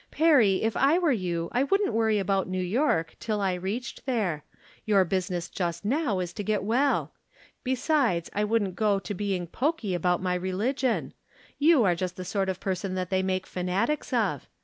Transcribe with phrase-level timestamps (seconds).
[0.09, 4.43] Perry, if I were you I wouldn't worry about New York tUl I reached there.
[4.83, 7.11] Your business just now is to get well.
[7.63, 11.13] Besides, I wouldn't go to being pokey about my religion.
[11.59, 14.47] You are just the sort of person that they make fanatics of.